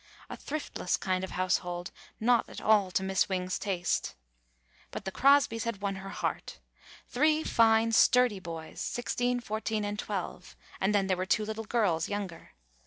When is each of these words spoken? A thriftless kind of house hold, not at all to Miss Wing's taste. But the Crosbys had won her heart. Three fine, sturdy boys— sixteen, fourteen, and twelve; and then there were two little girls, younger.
A 0.31 0.35
thriftless 0.35 0.97
kind 0.97 1.23
of 1.23 1.29
house 1.29 1.59
hold, 1.59 1.91
not 2.19 2.49
at 2.49 2.59
all 2.59 2.89
to 2.89 3.03
Miss 3.03 3.29
Wing's 3.29 3.59
taste. 3.59 4.15
But 4.89 5.05
the 5.05 5.11
Crosbys 5.11 5.63
had 5.65 5.83
won 5.83 5.97
her 5.97 6.09
heart. 6.09 6.57
Three 7.07 7.43
fine, 7.43 7.91
sturdy 7.91 8.39
boys— 8.39 8.81
sixteen, 8.81 9.39
fourteen, 9.39 9.85
and 9.85 9.99
twelve; 9.99 10.55
and 10.79 10.95
then 10.95 11.05
there 11.05 11.17
were 11.17 11.27
two 11.27 11.45
little 11.45 11.65
girls, 11.65 12.09
younger. 12.09 12.53